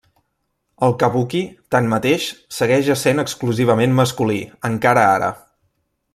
[0.85, 1.41] El kabuki,
[1.75, 2.25] tanmateix,
[2.61, 5.31] segueix essent exclusivament masculí encara ara.